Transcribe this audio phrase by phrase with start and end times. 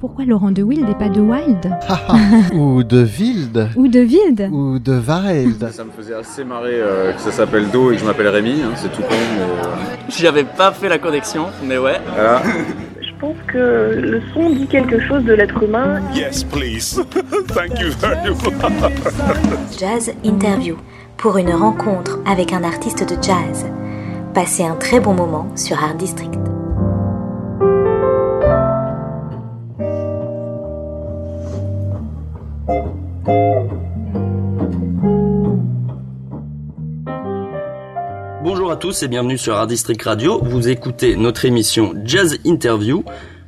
[0.00, 1.70] Pourquoi Laurent de Wild et pas de Wild
[2.54, 7.12] Ou de Wild Ou de Wild Ou de Wild Ça me faisait assez marrer euh,
[7.12, 9.74] que ça s'appelle Do et que je m'appelle Rémi, hein, c'est tout con, mais euh,
[10.08, 12.00] J'avais pas fait la connexion, mais ouais.
[12.14, 12.42] voilà.
[13.00, 16.00] Je pense que le son dit quelque chose de l'être humain.
[16.14, 17.00] Yes, please.
[17.48, 19.78] Thank you very much.
[19.78, 20.76] Jazz Interview
[21.16, 23.66] pour une rencontre avec un artiste de jazz.
[24.34, 26.38] Passez un très bon moment sur Art District.
[38.42, 40.40] Bonjour à tous et bienvenue sur Art District Radio.
[40.42, 43.04] Vous écoutez notre émission Jazz Interview.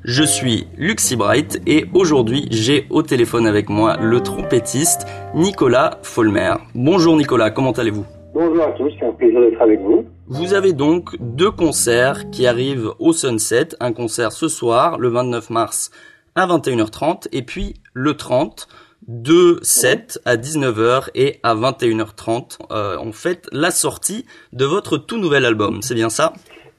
[0.08, 6.54] Je suis Luxy Bright et aujourd'hui j'ai au téléphone avec moi le trompettiste Nicolas Folmer.
[6.76, 8.04] Bonjour Nicolas, comment allez-vous?
[8.32, 10.06] Bonjour à tous, c'est un plaisir d'être avec vous.
[10.28, 15.50] Vous avez donc deux concerts qui arrivent au Sunset, un concert ce soir, le 29
[15.50, 15.90] mars
[16.36, 18.68] à 21h30, et puis le 30,
[19.08, 22.58] deux sets à 19h et à 21h30.
[22.70, 26.32] Euh, on fait la sortie de votre tout nouvel album, c'est bien ça?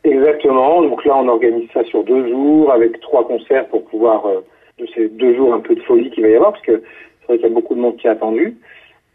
[0.03, 4.39] Exactement, donc là on organise ça sur deux jours avec trois concerts pour pouvoir, euh,
[4.79, 7.27] de ces deux jours un peu de folie qu'il va y avoir, parce que c'est
[7.27, 8.55] vrai qu'il y a beaucoup de monde qui a attendu.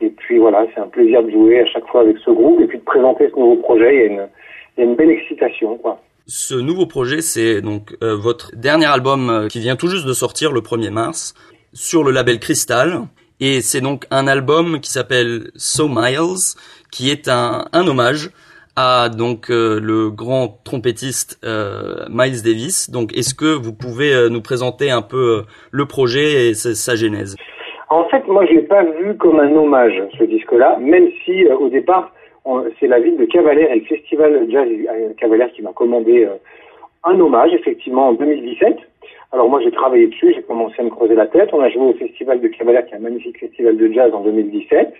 [0.00, 2.66] Et puis voilà, c'est un plaisir de jouer à chaque fois avec ce groupe et
[2.66, 4.06] puis de présenter ce nouveau projet.
[4.06, 4.16] Il
[4.78, 6.00] y a une, belle excitation, quoi.
[6.26, 10.12] Ce nouveau projet, c'est donc euh, votre dernier album euh, qui vient tout juste de
[10.12, 11.34] sortir le 1er mars
[11.72, 13.02] sur le label Crystal.
[13.38, 16.56] Et c'est donc un album qui s'appelle So Miles,
[16.90, 18.30] qui est un hommage
[18.76, 22.90] à donc euh, le grand trompettiste euh, Miles Davis.
[22.90, 27.36] Donc, est-ce que vous pouvez euh, nous présenter un peu le projet et sa, genèse?
[27.90, 31.68] En fait, moi je l'ai pas vu comme un hommage, ce disque-là, même si au
[31.68, 32.12] départ
[32.80, 34.66] c'est la ville de Cavalère et le festival Jazz
[35.18, 36.26] Cavalère qui m'a commandé
[37.04, 38.76] un hommage, effectivement, en 2017.
[39.32, 41.50] Alors moi j'ai travaillé dessus, j'ai commencé à me creuser la tête.
[41.52, 44.20] On a joué au festival de Cavalère, qui est un magnifique festival de jazz en
[44.20, 44.94] 2017.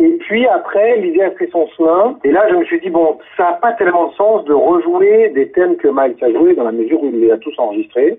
[0.00, 2.18] Et puis après, l'idée a fait son chemin.
[2.24, 5.28] Et là, je me suis dit, bon, ça n'a pas tellement de sens de rejouer
[5.28, 8.18] des thèmes que Miles a joués dans la mesure où il les a tous enregistrés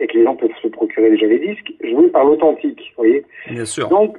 [0.00, 3.24] et que les gens peuvent se procurer déjà les disques, joués par l'authentique, vous voyez.
[3.48, 3.88] Bien sûr.
[3.88, 4.18] Donc,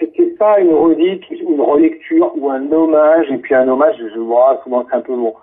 [0.00, 4.58] c'était pas une redite, une relecture ou un hommage, et puis un hommage, je vois,
[4.64, 5.34] souvent c'est un peu long.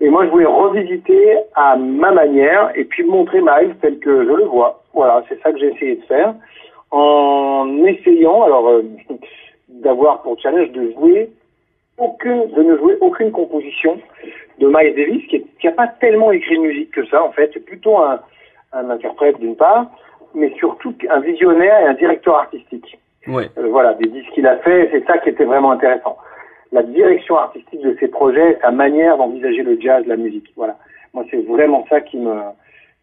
[0.00, 4.32] Et moi, je voulais revisiter à ma manière, et puis montrer Miles tel que je
[4.32, 4.82] le vois.
[4.94, 6.34] Voilà, c'est ça que j'ai essayé de faire,
[6.92, 8.82] en essayant, alors, euh,
[9.68, 11.30] d'avoir pour challenge de jouer
[11.98, 13.98] aucune, de ne jouer aucune composition
[14.58, 17.50] de Miles Davis, qui n'a pas tellement écrit de musique que ça, en fait.
[17.52, 18.20] C'est plutôt un,
[18.72, 19.86] un interprète d'une part,
[20.34, 22.98] mais surtout un visionnaire et un directeur artistique.
[23.26, 23.50] Ouais.
[23.58, 26.16] Euh, voilà, des disques qu'il a fait, c'est ça qui était vraiment intéressant.
[26.72, 30.52] La direction artistique de ses projets, sa manière d'envisager le jazz, la musique.
[30.56, 30.76] Voilà.
[31.14, 32.34] Moi, c'est vraiment ça qui me,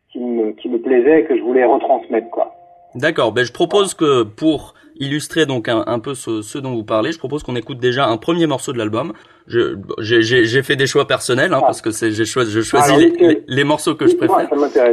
[0.09, 2.53] qui me, qui me plaisait et que je voulais retransmettre, quoi.
[2.96, 3.31] D'accord.
[3.31, 7.12] Ben, je propose que pour illustrer donc un, un peu ce, ce dont vous parlez,
[7.12, 9.14] je propose qu'on écoute déjà un premier morceau de l'album.
[9.48, 11.66] J'ai fait des choix personnels hein, Ah.
[11.66, 13.28] parce que c'est j'ai choisi, je choisis Alors, les, nickel.
[13.48, 14.48] les, les morceaux que je préfère.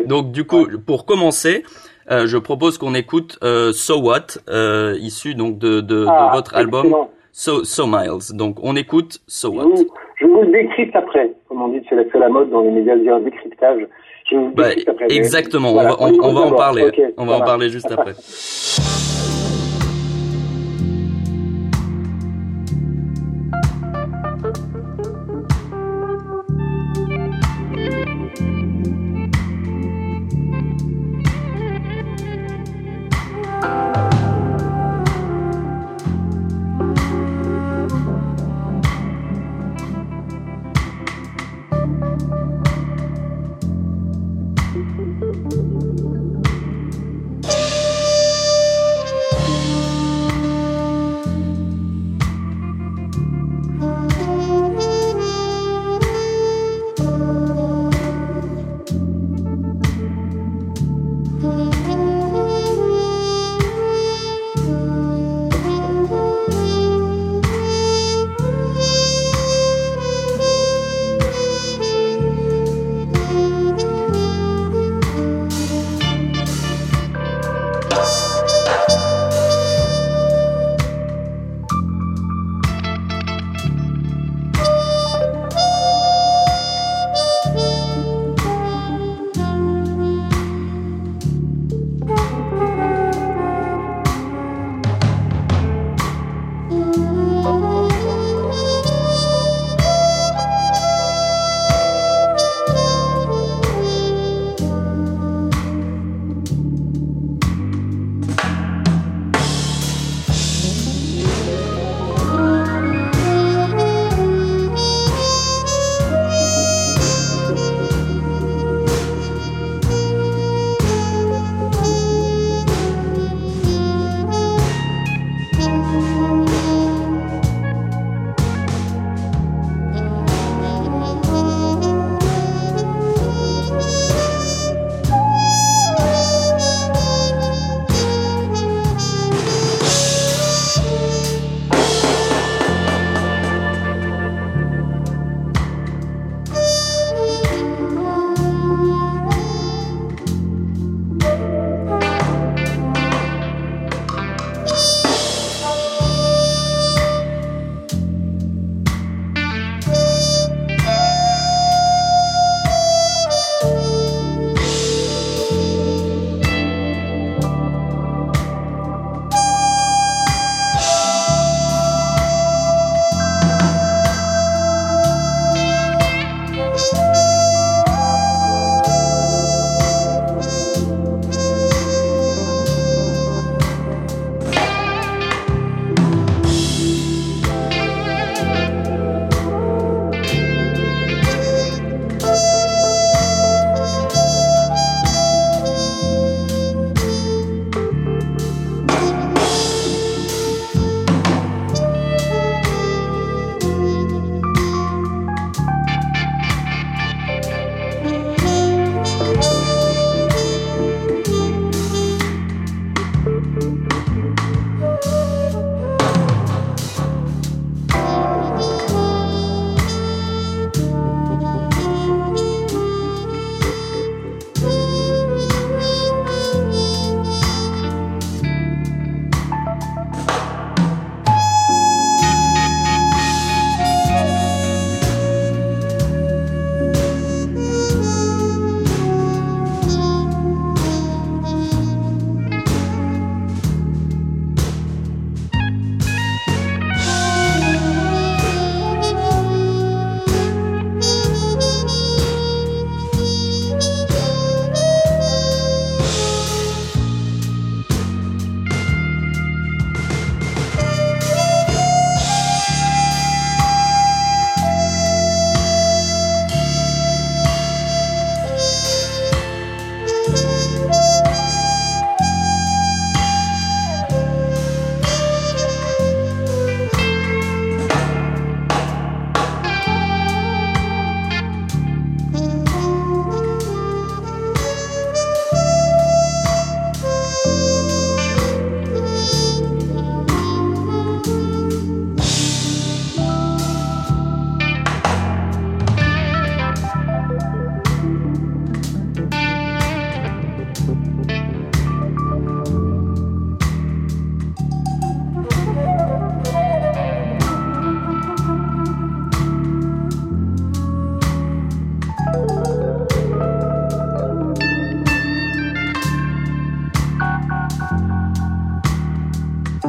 [0.06, 1.64] Donc du coup, pour commencer,
[2.10, 6.36] euh, je propose qu'on écoute euh, So What, euh, issu donc de, de, Ah, de
[6.36, 6.94] votre album.
[7.32, 8.34] So, so Miles.
[8.34, 9.64] Donc on écoute So Je What.
[9.64, 9.86] vous,
[10.20, 11.30] je vous le décrypte après.
[11.48, 13.86] Comme on dit, c'est la, mode dans les médias de décryptage.
[14.30, 15.72] Je vous le Bah, mais- exactement.
[15.72, 16.90] Voilà, on va, on, écoute on va en parler.
[17.16, 18.14] On va en parler juste après.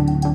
[0.04, 0.31] Thank you.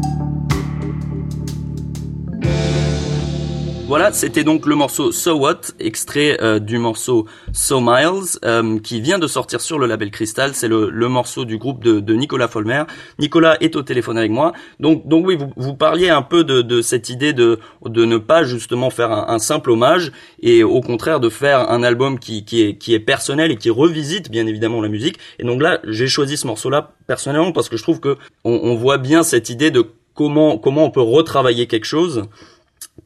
[3.88, 9.00] Voilà, c'était donc le morceau So What, extrait euh, du morceau So Miles, euh, qui
[9.00, 10.54] vient de sortir sur le label Crystal.
[10.54, 12.82] C'est le, le, morceau du groupe de, Nicolas Folmer.
[13.20, 14.52] Nicolas est au téléphone avec moi.
[14.80, 18.18] Donc, donc oui, vous, vous parliez un peu de, de, cette idée de, de ne
[18.18, 20.10] pas justement faire un, un, simple hommage
[20.42, 23.70] et au contraire de faire un album qui, qui, est, qui est personnel et qui
[23.70, 25.18] revisite bien évidemment la musique.
[25.38, 28.74] Et donc là, j'ai choisi ce morceau-là personnellement parce que je trouve que on, on
[28.74, 32.24] voit bien cette idée de comment comment on peut retravailler quelque chose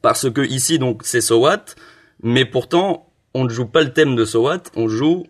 [0.01, 1.65] parce que ici donc c'est So What,
[2.23, 5.23] mais pourtant on ne joue pas le thème de So What, on joue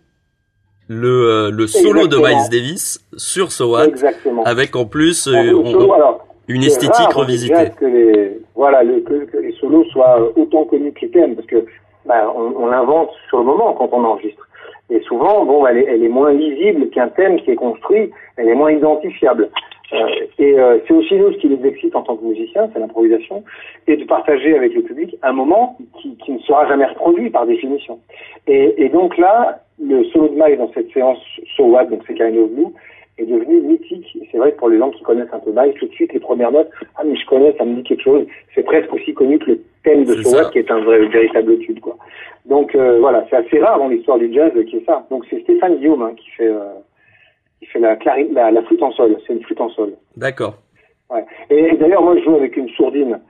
[0.88, 2.22] le, euh, le solo Exactement.
[2.28, 4.44] de Miles Davis sur So What, Exactement.
[4.44, 7.70] avec en plus euh, Alors, le on- solo, alors, une esthétique rare, revisitée.
[7.78, 11.46] Que les, voilà, le- que, que les solos soient autant connus que les thèmes, parce
[11.46, 11.64] que
[12.04, 14.46] bah, on, on l'invente sur le moment quand on enregistre.
[14.90, 18.48] Et souvent, bon, elle est, elle est moins lisible qu'un thème qui est construit, elle
[18.48, 19.48] est moins identifiable.
[19.92, 20.06] Euh,
[20.38, 23.42] et euh, c'est aussi nous ce qui les excite en tant que musiciens, c'est l'improvisation,
[23.86, 27.46] et de partager avec le public un moment qui, qui ne sera jamais reproduit par
[27.46, 27.98] définition.
[28.46, 31.18] Et, et donc là, le solo de Miles dans cette séance
[31.56, 32.72] So What, donc c'est of Blue,
[33.18, 34.16] est devenu mythique.
[34.20, 36.12] Et c'est vrai que pour les gens qui connaissent un peu Miles, tout de suite,
[36.12, 38.26] les premières notes, ah mais je connais, ça me dit quelque chose.
[38.54, 40.44] C'est presque aussi connu que le thème de C'est So ça.
[40.44, 41.96] What, qui est un vrai, véritable tube, quoi.
[42.46, 45.06] Donc euh, voilà, c'est assez rare dans l'histoire du jazz qui est ça.
[45.10, 46.74] Donc c'est Stéphane Guillaume hein, qui fait euh,
[47.62, 49.16] qui fait la, clari- la, la flûte en sol.
[49.26, 49.92] C'est une flûte en sol.
[50.16, 50.54] D'accord.
[51.10, 51.24] Ouais.
[51.48, 53.20] Et d'ailleurs, moi, je joue avec une sourdine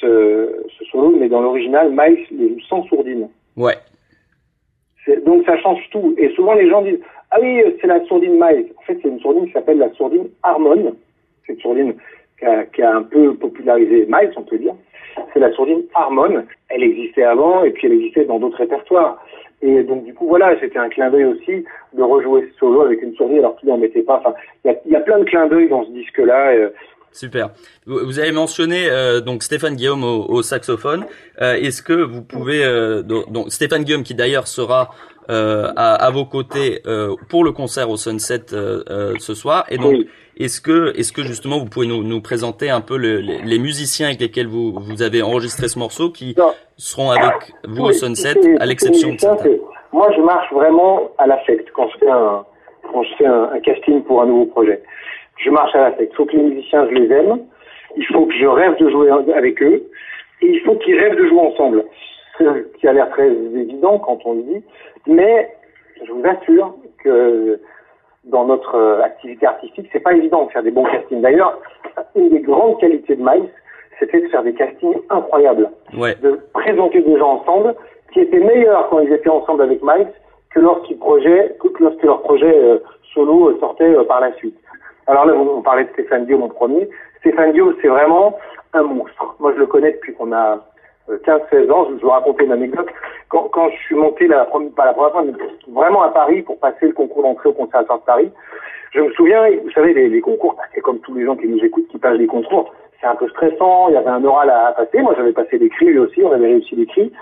[0.00, 3.28] ce, ce solo, mais dans l'original, Miles les joue sans sourdine.
[3.56, 3.76] Ouais.
[5.26, 6.14] Donc ça change tout.
[6.16, 7.00] Et souvent les gens disent
[7.30, 8.72] ah oui c'est la sourdine Miles.
[8.78, 10.96] En fait c'est une sourdine qui s'appelle la sourdine Harmon.
[11.46, 11.94] C'est une sourdine
[12.38, 14.74] qui a, qui a un peu popularisé Miles on peut dire.
[15.32, 16.44] C'est la sourdine Harmon.
[16.70, 19.22] Elle existait avant et puis elle existait dans d'autres répertoires.
[19.66, 21.64] Et donc du coup voilà c'était un clin d'œil aussi
[21.96, 24.18] de rejouer ce solo avec une sourdine alors qu'il n'en mettait pas.
[24.20, 26.52] Enfin il y a, il y a plein de clins d'œil dans ce disque là.
[27.12, 27.50] Super.
[27.86, 31.06] Vous avez mentionné euh, donc Stéphane Guillaume au, au saxophone.
[31.40, 34.90] Euh, Est-ce que vous pouvez euh, donc, donc, Stéphane Guillaume qui d'ailleurs sera
[35.30, 39.64] euh, à, à vos côtés euh, pour le concert au Sunset euh, euh, ce soir.
[39.70, 40.08] Et donc Oui.
[40.38, 43.58] Est-ce que est-ce que justement vous pouvez nous, nous présenter un peu le- les, les
[43.58, 46.52] musiciens avec lesquels vous vous avez enregistré ce morceau qui Non.
[46.76, 49.50] seront avec vous au Sunset à l'exception de certains.
[49.92, 52.44] Moi, je marche vraiment à l'affect quand je fais un,
[52.92, 54.82] quand je fais un, un casting pour un nouveau projet.
[55.36, 56.10] Je marche à l'affect.
[56.12, 57.38] Il faut que les musiciens, je les aime.
[57.96, 59.84] Il faut que je rêve de jouer avec eux.
[60.42, 61.84] Et il faut qu'ils rêvent de jouer ensemble.
[62.38, 62.44] Ce
[62.80, 64.64] qui a l'air très évident quand on le dit.
[65.06, 65.48] Mais
[66.04, 66.74] je vous assure
[67.04, 67.60] que
[68.26, 71.20] dans notre euh, activité artistique, c'est pas évident de faire des bons castings.
[71.20, 71.58] D'ailleurs,
[72.14, 73.48] une des grandes qualités de Miles,
[73.98, 76.14] c'était de faire des castings incroyables Ouais.
[76.22, 77.74] de présenter des gens ensemble
[78.12, 80.08] qui étaient meilleurs quand ils étaient ensemble avec Miles
[80.50, 82.78] que lorsqu'ils projet, que lorsque leur projet euh,
[83.12, 84.56] solo euh, sortait euh, par la suite.
[85.06, 86.88] Alors là, on parlait de Stéphane Guillaume en premier.
[87.20, 88.38] Stéphane Guillaume, c'est vraiment
[88.72, 89.36] un monstre.
[89.38, 90.64] Moi, je le connais depuis qu'on a
[91.08, 91.86] 15-16 ans.
[91.90, 92.88] Je vous raconter une anecdote.
[93.28, 95.32] Quand, quand je suis monté, la, première- pas la première fois, mais
[95.72, 98.30] vraiment à Paris pour passer le concours d'entrée au Conservatoire de Paris,
[98.92, 101.62] je me souviens, vous savez, les, concours, bah, c'est comme tous les gens qui nous
[101.64, 104.72] écoutent, qui passent des concours, c'est un peu stressant, il y avait un oral à,
[104.72, 107.12] passer, moi j'avais passé l'écrit, lui aussi, on avait réussi l'écrit,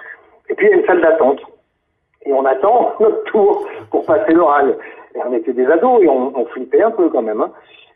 [0.50, 1.40] et puis il y a une salle d'attente,
[2.26, 4.76] et on attend notre tour pour passer l'oral.
[5.14, 7.40] Et on était des ados, et on, on flippait un peu quand même.
[7.40, 7.50] hein.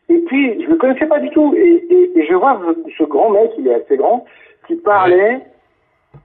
[0.08, 2.58] Et puis, je le connaissais pas du tout, et, et, et je vois
[2.96, 4.24] ce grand mec, il est assez grand,
[4.66, 5.40] qui parlait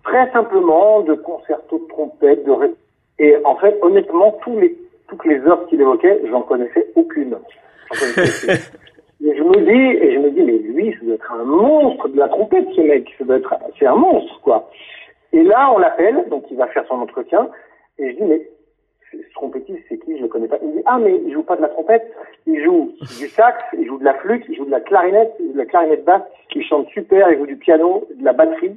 [0.03, 2.75] très simplement de concerto de trompette, de ré-
[3.19, 4.75] et en fait, honnêtement, tous les,
[5.07, 7.37] toutes les œuvres qu'il évoquait, j'en connaissais aucune.
[7.91, 8.63] J'en connaissais aucune.
[9.23, 12.07] Et je me dis, et je me dis, mais lui, ça doit être un monstre
[12.07, 13.07] de la trompette, ce mec.
[13.19, 14.67] Ça doit être, c'est un monstre, quoi.
[15.31, 17.47] Et là, on l'appelle, donc il va faire son entretien,
[17.99, 18.41] et je dis, mais
[19.11, 20.17] ce trompettiste, c'est qui?
[20.17, 20.57] Je le connais pas.
[20.63, 22.11] Il dit, ah, mais il joue pas de la trompette,
[22.47, 25.47] il joue du sax, il joue de la flûte, il joue de la clarinette, il
[25.49, 26.23] joue de la clarinette basse,
[26.55, 28.75] il chante super, il joue du piano, de la batterie.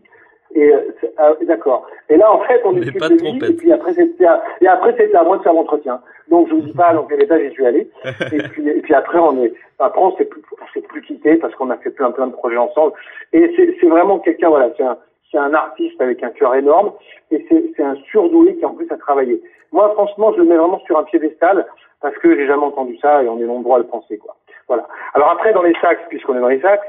[0.55, 0.81] Et euh,
[1.19, 1.87] ah, d'accord.
[2.09, 4.95] Et là, en fait, on discute de lui, et puis après, c'était à, et après,
[4.97, 6.01] c'était à moi de faire l'entretien.
[6.29, 7.91] Donc, je vous dis pas dans quel état j'y suis allé.
[8.33, 11.37] Et puis, et puis après, on est, après, on s'est plus, on s'est plus quitté
[11.37, 12.93] parce qu'on a fait plein, plein de projets ensemble.
[13.33, 14.97] Et c'est, c'est vraiment quelqu'un, voilà, c'est un,
[15.31, 16.93] c'est un artiste avec un cœur énorme.
[17.31, 19.43] Et c'est, c'est un surdoué qui, en plus, a travaillé.
[19.73, 21.67] Moi, franchement, je le mets vraiment sur un piédestal
[22.01, 24.37] parce que j'ai jamais entendu ça et on est nombreux à le penser, quoi.
[24.69, 24.87] Voilà.
[25.15, 26.87] Alors après, dans les sax, puisqu'on est dans les sax,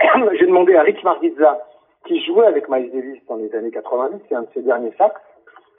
[0.38, 1.58] j'ai demandé à Rick Margizza,
[2.06, 5.14] qui jouait avec Miles Davis dans les années 90, c'est un de ses derniers sax.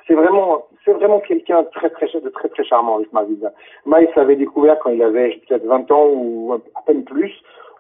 [0.07, 3.53] C'est vraiment, c'est vraiment quelqu'un de très, très, de très, très charmant, Rick Margizza.
[3.85, 7.31] Miles l'avait découvert quand il avait peut-être 20 ans ou à peine plus.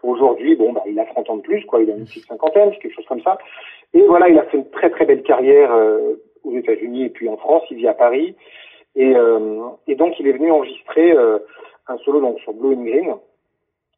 [0.03, 1.81] Aujourd'hui, bon, bah, il a 30 ans de plus, quoi.
[1.81, 3.37] Il a une petite cinquantaine, quelque chose comme ça.
[3.93, 7.29] Et voilà, il a fait une très, très belle carrière euh, aux États-Unis et puis
[7.29, 7.63] en France.
[7.71, 8.35] Il vit à Paris.
[8.95, 11.39] Et, euh, et donc, il est venu enregistrer euh,
[11.87, 13.15] un solo donc, sur Blue and Green.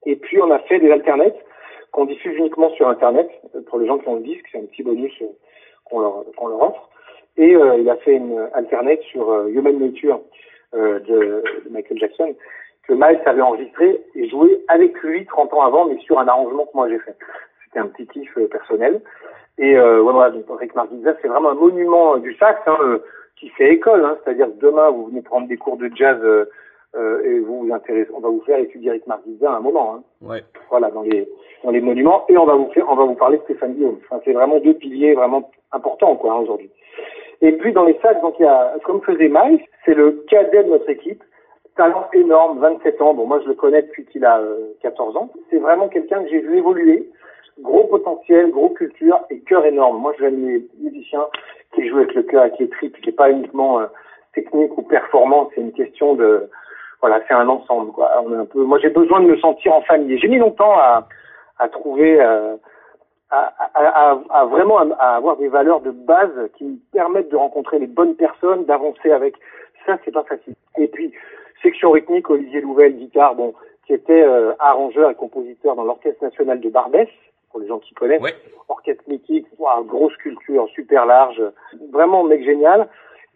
[0.06, 1.38] Et puis, on a fait des alternates
[1.96, 3.30] qu'on diffuse uniquement sur Internet.
[3.56, 5.28] Euh, Pour les gens qui ont le disque, c'est un petit bonus euh,
[5.86, 6.90] qu'on leur, offre.
[7.38, 10.20] Et euh, il a fait une alternate sur Human Nature
[10.74, 12.36] de, Michael Jackson
[12.86, 16.66] que Miles avait enregistré et joué avec lui 30 ans avant, mais sur un arrangement
[16.66, 17.16] que moi j'ai fait.
[17.64, 19.02] C'était un petit kiff personnel.
[19.58, 23.00] Et ouais, voilà, donc Rick Martinez, c'est vraiment un monument du sax hein,
[23.38, 24.04] qui fait école.
[24.04, 26.20] Hein, C'est-à-dire demain, vous venez prendre des cours de jazz
[26.96, 29.60] euh, euh, et vous vous intéressez, on va vous faire étudier Rick Martinez à un
[29.60, 29.96] moment.
[29.96, 30.04] Hein.
[30.22, 30.44] Ouais.
[30.70, 31.28] Voilà, dans les
[31.64, 32.26] dans les monuments.
[32.30, 34.00] Et on va vous faire, on va vous parler de Stéphane Guillaume.
[34.06, 36.70] Enfin, c'est vraiment deux piliers vraiment importants quoi hein, aujourd'hui.
[37.42, 40.64] Et puis dans les sacs, donc il y a, comme faisait Miles, c'est le cadet
[40.64, 41.24] de notre équipe
[41.76, 43.14] talent énorme, 27 ans.
[43.14, 45.30] Bon, moi, je le connais depuis qu'il a euh, 14 ans.
[45.50, 47.10] C'est vraiment quelqu'un que j'ai vu évoluer.
[47.62, 50.02] Gros potentiel, gros culture et cœur énorme.
[50.02, 51.26] Moi, j'aime les musiciens
[51.74, 53.86] qui jouent avec le cœur, avec les tripes, qui n'est pas uniquement euh,
[54.34, 55.52] technique ou performance.
[55.56, 56.50] C'est une question de,
[57.02, 57.92] voilà, c'est un ensemble.
[57.92, 58.12] Quoi.
[58.24, 58.64] On est un peu.
[58.64, 60.18] Moi, j'ai besoin de me sentir en famille.
[60.18, 61.08] J'ai mis longtemps à,
[61.60, 62.56] à trouver, euh,
[63.30, 67.38] à, à, à, à vraiment à, avoir des valeurs de base qui me permettent de
[67.38, 69.36] rencontrer les bonnes personnes, d'avancer avec.
[69.86, 70.56] Ça, c'est pas facile.
[70.78, 71.14] Et puis,
[71.62, 73.54] section rythmique, Olivier Louvel, guitare, bon,
[73.86, 77.08] qui était euh, arrangeur et compositeur dans l'Orchestre national de Barbès,
[77.52, 78.22] pour les gens qui connaissent.
[78.22, 78.36] Ouais.
[78.68, 81.42] Orchestre mythique, wow, grosse culture, super large,
[81.92, 82.88] vraiment mec génial.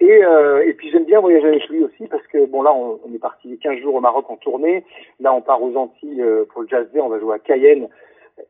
[0.01, 2.99] Et, euh, et puis j'aime bien voyager avec lui aussi parce que bon là on,
[3.13, 4.85] est parti 15 jours au Maroc en tournée,
[5.19, 7.89] là on part aux Antilles euh, pour le Jazz Day, on va jouer à Cayenne.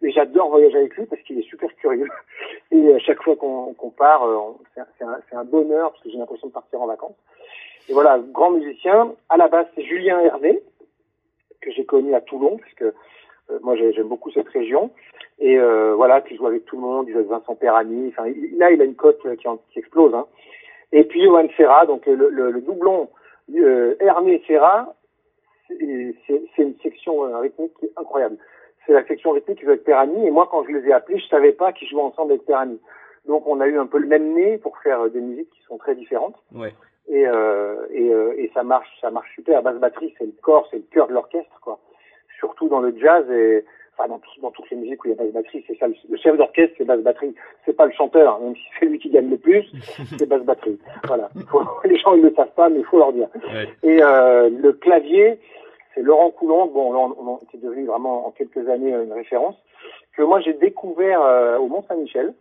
[0.04, 2.08] Et j'adore voyager avec lui parce qu'il est super curieux.
[2.72, 4.38] Et à chaque fois qu'on qu'on part, euh,
[4.76, 7.16] c'est un- un, bonheur parce que j'ai l'impression de partir en vacances.
[7.90, 9.16] Et voilà, grand musicien.
[9.30, 10.62] À la base, c'est Julien Hervé,
[11.62, 12.86] que j'ai connu à Toulon, parce que
[13.50, 14.92] euh, moi j'ai- j'aime beaucoup cette région.
[15.40, 18.10] Et euh, voilà, qui joue avec tout le monde, il joue avec Vincent Perrani.
[18.10, 20.14] Enfin, là, il a une cote euh, qui, qui explose.
[20.14, 20.28] Hein.
[20.92, 23.10] Et puis Johan Serra, donc le, le, le doublon
[23.56, 24.94] euh, Hervé Serra,
[25.68, 25.78] c'est
[26.64, 28.38] une section euh, rythmique qui est incroyable.
[28.86, 30.26] C'est la section rythmique qui joue avec Perrani.
[30.26, 32.80] Et moi, quand je les ai appelés, je savais pas qu'ils jouaient ensemble avec Perrani.
[33.28, 35.62] Donc on a eu un peu le même nez pour faire euh, des musiques qui
[35.64, 36.74] sont très différentes Ouais.
[37.08, 40.68] et euh, et, euh, et ça marche ça marche super basse batterie c'est le corps
[40.72, 41.80] c'est le cœur de l'orchestre quoi
[42.40, 43.66] surtout dans le jazz et
[44.00, 45.88] enfin dans, tout- dans toutes les musiques où il y a basse batterie c'est ça
[45.88, 47.36] le, le chef d'orchestre c'est basse batterie.
[47.66, 49.66] C'est pas le chanteur hein, même si c'est lui qui gagne le plus
[50.18, 50.80] c'est basse batterie.
[51.08, 51.30] Voilà.
[51.50, 53.28] Faut- les gens ils le savent pas mais il faut leur dire.
[53.36, 53.68] Ouais.
[53.84, 55.40] et euh, le clavier
[55.96, 56.68] c'est Laurent Coulon.
[56.68, 59.56] Bon là, on, on est devenu vraiment en quelques années une référence
[60.16, 62.34] que moi j'ai découvert euh, au Mont Saint-Michel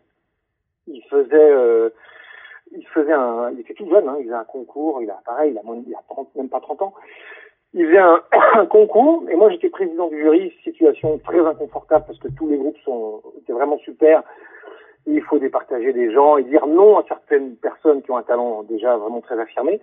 [0.87, 1.91] il faisait euh,
[2.73, 5.53] il faisait un, il était tout jeune, hein, il faisait un concours, il a pareil,
[5.53, 6.93] il a, moins- il a 30, même pas 30 ans.
[7.75, 8.23] Il faisait un,
[8.55, 12.59] un concours et moi j'étais président du jury, situation très inconfortable parce que tous les
[12.59, 14.23] groupes sont étaient vraiment super.
[15.07, 18.63] Il faut départager des gens et dire non à certaines personnes qui ont un talent
[18.65, 19.81] déjà vraiment très affirmé.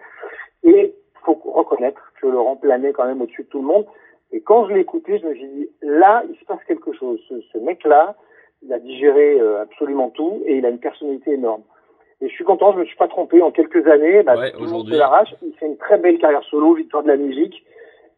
[0.64, 0.94] Et
[1.26, 3.86] faut reconnaître que Laurent planait quand même au-dessus de tout le monde.
[4.32, 7.20] Et quand je l'ai écouté, je me suis dit là, il se passe quelque chose.
[7.28, 8.16] Ce, ce mec-là,
[8.62, 11.64] il a digéré euh, absolument tout et il a une personnalité énorme.
[12.26, 13.40] Et je suis content, je me suis pas trompé.
[13.44, 14.94] En quelques années, bah, Ouais, tout le monde aujourd'hui.
[14.94, 15.36] se l'arrache.
[15.44, 17.64] Il fait une très belle carrière solo, victoire de la musique.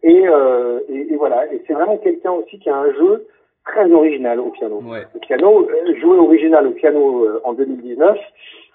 [0.02, 1.52] Et, euh, et, et voilà.
[1.54, 3.28] Et c'est vraiment quelqu'un aussi qui a un jeu
[3.66, 4.82] très original au piano.
[4.86, 5.04] Ouais.
[5.14, 8.18] Le piano, euh, jouer original au piano euh, en 2019,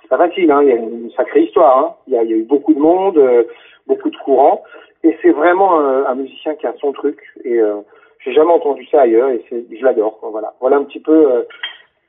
[0.03, 0.51] c'est pas facile.
[0.51, 0.61] Hein.
[0.65, 1.79] Il y a une sacrée histoire.
[1.79, 1.95] Hein.
[2.09, 3.45] Il, y a, il y a eu beaucoup de monde, euh,
[3.87, 4.63] beaucoup de courants.
[5.03, 7.19] Et c'est vraiment un, musicien qui a son truc.
[7.45, 7.59] Et
[8.21, 9.31] j'ai jamais entendu ça ailleurs.
[9.31, 10.21] Et je l'adore.
[10.31, 10.55] Voilà.
[10.61, 11.45] Voilà un petit peu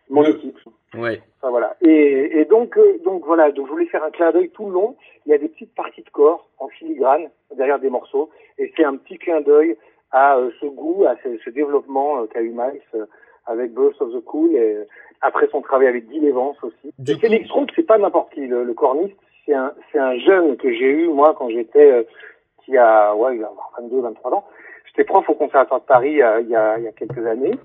[0.10, 0.58] mon équipe.
[0.96, 1.22] Ouais.
[1.42, 1.76] Enfin, voilà.
[1.82, 3.52] Et, et donc, euh, donc voilà.
[3.52, 4.96] Donc je voulais faire un clin d'œil tout le long.
[5.26, 8.84] Il y a des petites parties de corps en filigrane derrière des morceaux, et c'est
[8.84, 9.78] un petit clin d'œil
[10.12, 13.06] à euh, ce goût, à ce, ce développement euh, qu'a eu Miles euh,
[13.46, 14.78] avec Burst of the Cool, et
[15.22, 16.94] après son travail avec Guy Lévance aussi.
[17.00, 19.18] Du et Félix c'est pas n'importe qui, le, le corniste.
[19.46, 22.04] C'est un, c'est un jeune que j'ai eu moi quand j'étais, euh,
[22.64, 24.46] qui a, ouais, il a 22, 23 ans.
[24.88, 26.40] J'étais prof au Conservatoire de Paris il y, a,
[26.78, 27.56] il y a quelques années,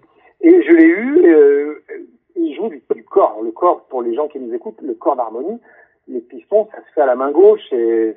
[0.40, 1.26] et je l'ai eu.
[1.26, 1.84] Euh,
[2.38, 3.40] il joue du, du corps.
[3.42, 5.58] Le corps, pour les gens qui nous écoutent, le corps d'harmonie,
[6.08, 7.72] les pistons, ça se fait à la main gauche.
[7.72, 8.16] Et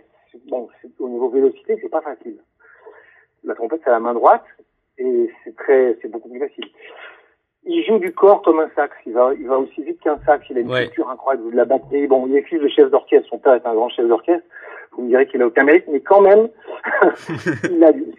[0.50, 2.38] bon, au niveau vélocité, c'est pas facile.
[3.44, 4.44] La trompette, c'est à la main droite,
[4.98, 6.66] et c'est très, c'est beaucoup plus facile.
[7.64, 8.96] Il joue du corps comme un sax.
[9.06, 10.46] Il va, il va aussi vite qu'un sax.
[10.50, 10.86] Il a une Ouais.
[10.86, 12.08] culture incroyable de la batterie.
[12.08, 13.30] Bon, il est fils de chef d'orchestre.
[13.30, 14.46] Son père est un grand chef d'orchestre.
[14.94, 16.50] Vous me direz qu'il a aucun mérite, mais quand même,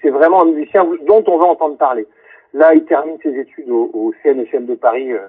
[0.00, 2.06] c'est vraiment un musicien dont on va entendre parler.
[2.54, 5.26] Là, il termine ses études au, au CNFM de Paris euh,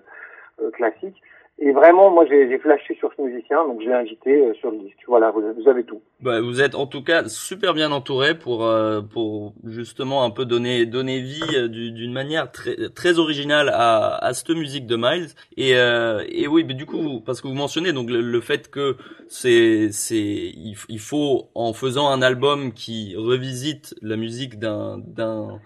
[0.75, 1.15] classique.
[1.59, 4.79] Et vraiment, moi, j'ai flashé sur ce musicien, donc je l'ai invité euh, sur le
[4.79, 4.97] disque.
[5.07, 6.01] Voilà, vous, vous avez tout.
[6.19, 10.45] Bah, vous êtes en tout cas super bien entouré pour euh, pour justement un peu
[10.45, 14.95] donner donner vie euh, du- d'une manière très très originale à à cette musique de
[14.95, 18.41] Miles et euh, et oui mais du coup parce que vous mentionnez donc le, le
[18.41, 24.57] fait que c'est c'est il, il faut en faisant un album qui revisite la musique
[24.57, 25.59] d'un d'un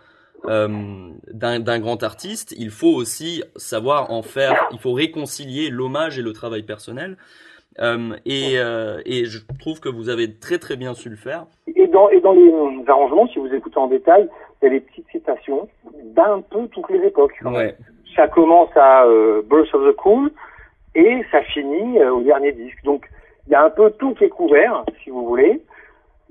[0.45, 0.67] euh,
[1.33, 6.33] d'un grand artiste, il faut aussi savoir en faire, il faut réconcilier l'hommage et le
[6.33, 7.17] travail personnel.
[7.79, 11.45] Euh, et, euh, et je trouve que vous avez très très bien su le faire.
[11.75, 12.51] Et dans, et dans les
[12.87, 14.27] arrangements, si vous écoutez en détail,
[14.61, 15.67] il y a des petites citations
[16.15, 17.39] d'un peu toutes les époques.
[17.45, 17.75] Ouais.
[18.15, 19.05] Ça commence à
[19.47, 20.31] Birth of the Cool
[20.95, 22.83] et ça finit au dernier disque.
[22.83, 23.05] Donc
[23.47, 25.61] il y a un peu tout qui est couvert, si vous voulez,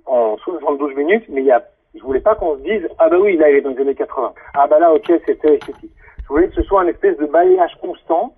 [0.07, 1.65] en 72 minutes, mais il y a,
[1.97, 3.95] je voulais pas qu'on se dise ah bah oui là il est dans les années
[3.95, 5.93] 80, ah bah là ok c'était esthétique.
[6.23, 8.35] Je voulais que ce soit un espèce de balayage constant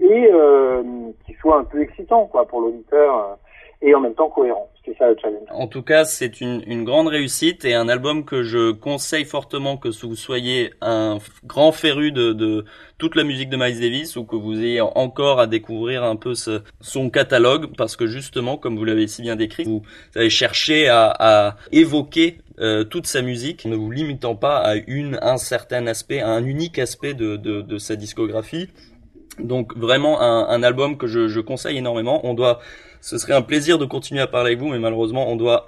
[0.00, 0.82] et euh,
[1.26, 3.34] qui soit un peu excitant quoi pour l'auditeur euh,
[3.82, 4.70] et en même temps cohérent.
[4.84, 5.46] C'est ça le challenge.
[5.50, 9.78] En tout cas, c'est une, une grande réussite et un album que je conseille fortement
[9.78, 12.66] que vous soyez un grand féru de, de
[12.98, 16.34] toute la musique de Miles Davis ou que vous ayez encore à découvrir un peu
[16.34, 19.82] ce- son catalogue parce que justement, comme vous l'avez si bien décrit, vous
[20.14, 25.18] avez cherché à, à évoquer euh, toute sa musique, ne vous limitant pas à une,
[25.22, 28.68] un certain aspect, à un unique aspect de, de, de sa discographie.
[29.38, 32.20] Donc vraiment un, un album que je, je conseille énormément.
[32.24, 32.60] On doit,
[33.00, 35.66] ce serait un plaisir de continuer à parler avec vous, mais malheureusement on doit,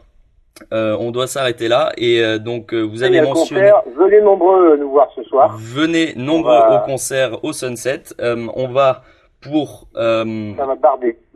[0.72, 1.92] euh, on doit s'arrêter là.
[1.96, 5.57] Et euh, donc vous avez mentionné, concert, venez nombreux nous voir ce soir.
[5.59, 8.03] venez nombreux va- au concert au Sunset.
[8.20, 9.03] On va
[9.48, 10.66] pour euh, Ça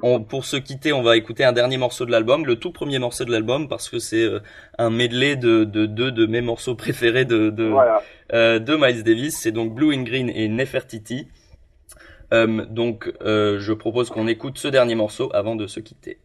[0.02, 2.98] on- pour se quitter, on va écouter un dernier morceau de l'album, le tout premier
[2.98, 4.40] morceau de l'album, parce que c'est euh,
[4.78, 8.02] un medley de de deux de mes morceaux préférés de de, Voilà.
[8.32, 9.36] euh, de Miles Davis.
[9.38, 11.28] C'est donc Blue in Green et Nefertiti.
[12.32, 16.18] Donc, je propose qu'on écoute ce dernier morceau avant de se quitter.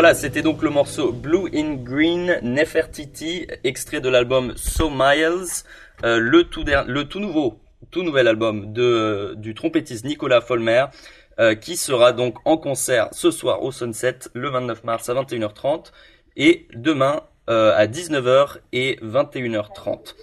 [0.00, 5.64] Voilà, c'était donc le morceau Blue in Green Nefertiti, extrait de l'album So Miles,
[6.04, 7.58] euh, le, tout nouveau,
[7.90, 10.84] tout nouvel album de, du trompettiste Nicolas Folmer,
[11.40, 15.90] euh, qui sera donc en concert ce soir au Sunset le 29 mars à 21h30
[16.36, 20.14] et demain euh, à 19h et 21h30.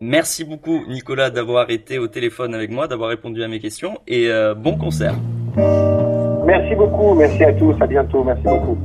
[0.00, 4.30] Merci beaucoup Nicolas d'avoir été au téléphone avec moi, d'avoir répondu à mes questions et
[4.30, 5.14] euh, bon concert.
[6.50, 8.76] Merci beaucoup, merci à tous, à bientôt, merci beaucoup.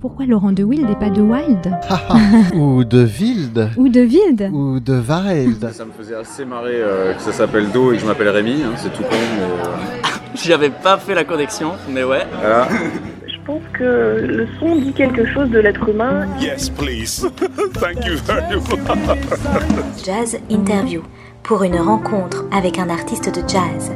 [0.00, 1.70] Pourquoi Laurent de Wild et pas de Wild
[2.54, 7.12] Ou de Wild Ou de Wild Ou de Wild Ça me faisait assez marrer euh,
[7.12, 9.08] que ça s'appelle Do et que je m'appelle Rémi, hein, c'est tout con.
[9.10, 12.24] Mais, euh, J'avais pas fait la connexion, mais ouais.
[12.40, 12.68] voilà.
[13.26, 16.26] Je pense que le son dit quelque chose de l'être humain.
[16.40, 17.20] Yes, please.
[17.74, 20.02] Thank you very much.
[20.02, 21.02] Jazz Interview
[21.42, 23.92] pour une rencontre avec un artiste de jazz.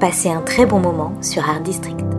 [0.00, 2.17] Passez un très bon moment sur Art District.